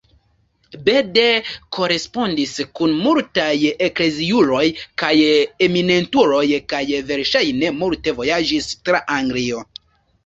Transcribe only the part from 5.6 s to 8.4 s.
eminentuloj, kaj verŝajne multe